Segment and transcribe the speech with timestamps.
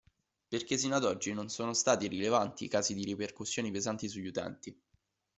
[0.47, 4.75] Perché sino ad oggi non sono stati rilevanti i casi di ripercussioni pesanti sugli utenti.